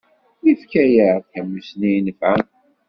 [0.45, 2.43] Yefka-aɣ-d tamussni inefɛen.